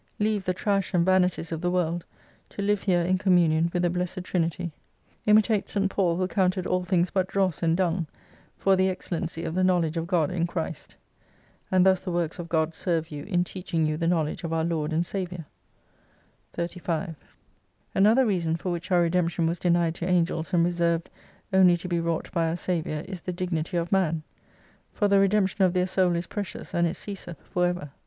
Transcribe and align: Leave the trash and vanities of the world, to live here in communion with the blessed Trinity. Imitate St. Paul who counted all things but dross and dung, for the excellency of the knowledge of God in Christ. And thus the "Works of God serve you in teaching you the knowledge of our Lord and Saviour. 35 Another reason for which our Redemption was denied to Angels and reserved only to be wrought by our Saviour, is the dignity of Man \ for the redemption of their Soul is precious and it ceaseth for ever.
Leave 0.17 0.45
the 0.45 0.51
trash 0.55 0.95
and 0.95 1.05
vanities 1.05 1.51
of 1.51 1.61
the 1.61 1.69
world, 1.69 2.03
to 2.49 2.63
live 2.63 2.81
here 2.81 3.01
in 3.03 3.19
communion 3.19 3.69
with 3.71 3.83
the 3.83 3.89
blessed 3.91 4.23
Trinity. 4.23 4.71
Imitate 5.27 5.69
St. 5.69 5.91
Paul 5.91 6.15
who 6.15 6.27
counted 6.27 6.65
all 6.65 6.83
things 6.83 7.11
but 7.11 7.27
dross 7.27 7.61
and 7.61 7.77
dung, 7.77 8.07
for 8.57 8.75
the 8.75 8.89
excellency 8.89 9.43
of 9.43 9.53
the 9.53 9.63
knowledge 9.63 9.97
of 9.97 10.07
God 10.07 10.31
in 10.31 10.47
Christ. 10.47 10.95
And 11.69 11.85
thus 11.85 11.99
the 11.99 12.09
"Works 12.11 12.39
of 12.39 12.49
God 12.49 12.73
serve 12.73 13.11
you 13.11 13.25
in 13.25 13.43
teaching 13.43 13.85
you 13.85 13.95
the 13.95 14.07
knowledge 14.07 14.43
of 14.43 14.51
our 14.51 14.63
Lord 14.63 14.91
and 14.91 15.05
Saviour. 15.05 15.45
35 16.53 17.15
Another 17.93 18.25
reason 18.25 18.55
for 18.55 18.71
which 18.71 18.89
our 18.89 19.01
Redemption 19.01 19.45
was 19.45 19.59
denied 19.59 19.93
to 19.93 20.09
Angels 20.09 20.51
and 20.51 20.65
reserved 20.65 21.11
only 21.53 21.77
to 21.77 21.87
be 21.87 21.99
wrought 21.99 22.31
by 22.31 22.47
our 22.47 22.55
Saviour, 22.55 23.01
is 23.01 23.21
the 23.21 23.33
dignity 23.33 23.77
of 23.77 23.91
Man 23.91 24.23
\ 24.57 24.91
for 24.95 25.07
the 25.07 25.19
redemption 25.19 25.63
of 25.63 25.73
their 25.73 25.85
Soul 25.85 26.15
is 26.15 26.25
precious 26.25 26.73
and 26.73 26.87
it 26.87 26.95
ceaseth 26.95 27.37
for 27.43 27.67
ever. 27.67 27.91